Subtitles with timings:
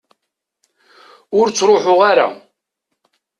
[1.39, 2.27] Ur ttruḥuɣ ara.